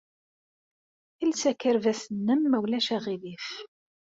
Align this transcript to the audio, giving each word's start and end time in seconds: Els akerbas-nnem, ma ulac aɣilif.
Els 1.27 1.41
akerbas-nnem, 1.51 2.41
ma 2.55 2.59
ulac 2.65 2.87
aɣilif. 2.95 3.47